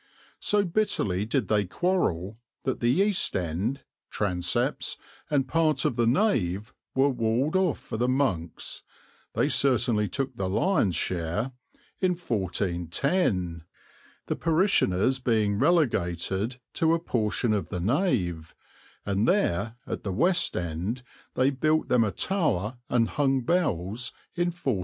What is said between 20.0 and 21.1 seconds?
the west end,